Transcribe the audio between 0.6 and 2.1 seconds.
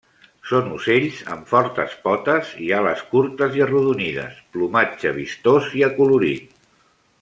ocells amb fortes